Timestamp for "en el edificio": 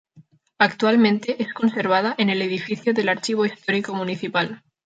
2.17-2.91